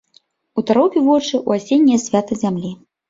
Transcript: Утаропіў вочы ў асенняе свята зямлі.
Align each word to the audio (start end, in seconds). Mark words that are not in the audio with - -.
Утаропіў 0.61 1.05
вочы 1.09 1.33
ў 1.47 1.63
асенняе 1.63 1.99
свята 2.07 2.39
зямлі. 2.45 2.73